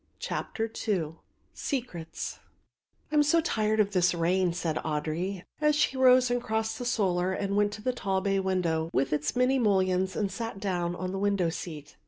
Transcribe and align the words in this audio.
CHAPTER 0.17 0.65
II 0.87 1.17
SECRETS 1.53 2.39
"I 3.11 3.15
am 3.15 3.21
so 3.21 3.39
tired 3.39 3.79
of 3.79 3.91
this 3.91 4.15
rain," 4.15 4.51
said 4.51 4.77
Audry, 4.77 5.43
as 5.61 5.75
she 5.75 5.95
rose 5.95 6.31
and 6.31 6.41
crossed 6.41 6.79
the 6.79 6.85
solar 6.85 7.33
and 7.33 7.55
went 7.55 7.71
to 7.73 7.83
the 7.83 7.93
tall 7.93 8.19
bay 8.19 8.39
window 8.39 8.89
with 8.93 9.13
its 9.13 9.35
many 9.35 9.59
mullions 9.59 10.15
and 10.15 10.31
sat 10.31 10.59
down 10.59 10.95
on 10.95 11.11
the 11.11 11.19
window 11.19 11.49
seat. 11.51 11.97